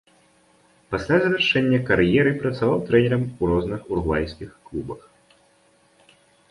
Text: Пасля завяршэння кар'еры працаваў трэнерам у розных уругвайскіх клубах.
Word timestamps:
Пасля 0.93 1.17
завяршэння 1.25 1.79
кар'еры 1.91 2.31
працаваў 2.41 2.79
трэнерам 2.89 3.23
у 3.41 3.51
розных 3.53 3.81
уругвайскіх 3.93 4.49
клубах. 4.71 5.01